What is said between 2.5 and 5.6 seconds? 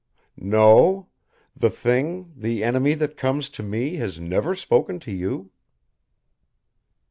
enemy that comes to me has never spoken to you?"